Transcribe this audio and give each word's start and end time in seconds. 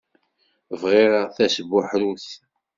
Bɣiɣ 0.81 1.13
tasbuḥrut. 1.35 2.27